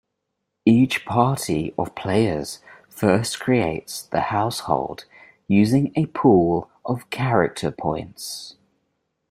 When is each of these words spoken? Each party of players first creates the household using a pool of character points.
Each 0.65 1.05
party 1.05 1.75
of 1.77 1.93
players 1.93 2.63
first 2.89 3.39
creates 3.39 4.01
the 4.01 4.21
household 4.21 5.05
using 5.47 5.91
a 5.95 6.07
pool 6.07 6.71
of 6.83 7.07
character 7.11 7.69
points. 7.69 8.55